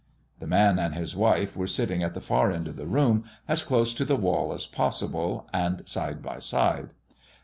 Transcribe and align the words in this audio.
The 0.39 0.47
man 0.47 0.79
and 0.79 0.95
his 0.95 1.15
wife 1.15 1.55
were 1.55 1.67
sitting 1.67 2.01
at 2.01 2.15
the 2.15 2.21
far 2.21 2.51
end 2.51 2.67
of 2.67 2.75
the 2.75 2.87
room, 2.87 3.23
as 3.47 3.63
close 3.63 3.93
to 3.93 4.03
the 4.03 4.15
wall 4.15 4.51
as 4.51 4.65
possible, 4.65 5.47
and 5.53 5.87
side 5.87 6.23
by 6.23 6.39
side. 6.39 6.89